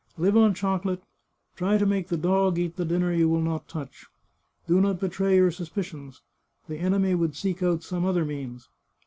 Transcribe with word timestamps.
Live 0.17 0.35
on 0.35 0.55
chocolate; 0.55 1.03
try 1.55 1.77
to 1.77 1.85
make 1.85 2.07
the 2.07 2.17
dog 2.17 2.57
eat 2.57 2.75
the 2.75 2.83
dinner 2.85 3.13
you 3.13 3.29
will 3.29 3.39
not 3.39 3.67
touch. 3.67 4.07
Do 4.65 4.81
not 4.81 4.99
betray 4.99 5.35
your 5.35 5.51
suspicions. 5.51 6.23
The 6.67 6.77
enemy 6.79 7.13
would 7.13 7.35
seek 7.35 7.61
out 7.61 7.83
some 7.83 8.03
other 8.03 8.25
means. 8.25 8.67